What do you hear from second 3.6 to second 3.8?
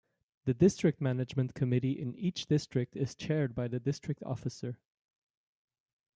the